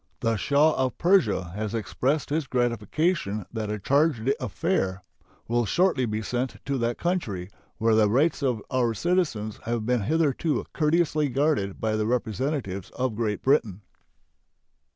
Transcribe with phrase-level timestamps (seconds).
[0.21, 4.97] The Shah of Persia has expressed his gratification that a charge d'affaires
[5.47, 10.01] will shortly be sent to that country, where the rights of our citizens have been
[10.01, 13.81] hitherto courteously guarded by the representatives of Great Britain.